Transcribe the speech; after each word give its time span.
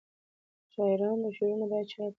د 0.65 0.65
شاعرانو 0.73 1.27
شعرونه 1.37 1.65
باید 1.71 1.87
چاپ 1.91 2.07
سي. 2.09 2.09